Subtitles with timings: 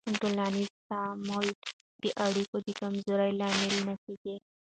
[0.21, 1.45] ټولنیز تعامل
[2.01, 4.35] د اړیکو د کمزورۍ لامل نه کېږي.